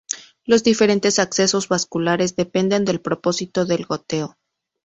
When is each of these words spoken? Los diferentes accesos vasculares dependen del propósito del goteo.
Los 0.45 0.63
diferentes 0.63 1.19
accesos 1.19 1.67
vasculares 1.67 2.35
dependen 2.35 2.85
del 2.85 3.01
propósito 3.01 3.65
del 3.67 3.85
goteo. 3.85 4.35